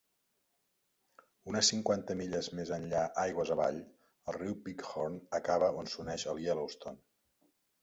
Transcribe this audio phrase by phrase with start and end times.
[1.51, 3.79] Unes cinquanta milles més enllà aigües avall,
[4.33, 7.03] el riu Bighorn acaba on s'uneix al Yellowstone.